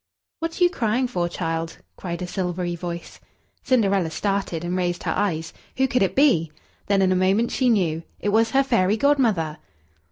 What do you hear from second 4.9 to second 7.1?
her eyes. Who could it be? Then